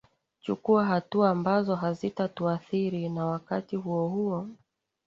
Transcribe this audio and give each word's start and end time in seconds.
chukua 0.41 0.85
hatua 0.85 1.29
ambazo 1.29 1.75
hazita 1.75 2.27
tuadhiri 2.27 3.09
na 3.09 3.25
wakati 3.25 3.75
huo 3.75 4.07
huo 4.07 4.47